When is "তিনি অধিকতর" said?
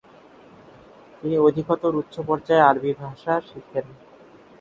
1.19-1.91